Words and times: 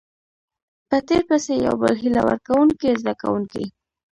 په 0.89 0.97
تير 1.07 1.21
پسې 1.29 1.53
يو 1.65 1.73
بل 1.81 1.93
هيله 2.01 2.21
ورکوونکۍ 2.27 2.91
زده 3.01 3.13
کوونکي 3.21 3.65